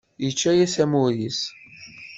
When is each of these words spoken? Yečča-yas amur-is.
Yečča-yas 0.23 0.75
amur-is. 0.83 1.39